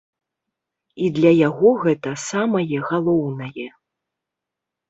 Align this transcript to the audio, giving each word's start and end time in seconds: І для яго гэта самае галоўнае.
І 1.07 1.09
для 1.17 1.33
яго 1.47 1.69
гэта 1.83 2.09
самае 2.31 2.77
галоўнае. 2.89 3.67